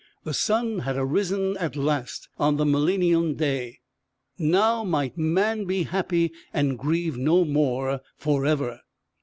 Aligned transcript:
The 0.23 0.33
sun 0.33 0.79
had 0.79 0.97
arisen 0.97 1.55
at 1.57 1.75
last 1.75 2.27
on 2.39 2.57
the 2.57 2.65
millennial 2.65 3.33
day! 3.35 3.81
Now 4.39 4.83
might 4.83 5.15
man 5.15 5.65
be 5.65 5.83
happy 5.83 6.31
and 6.51 6.75
grieve 6.79 7.17
no 7.17 7.45
more 7.45 8.01
forever! 8.17 8.81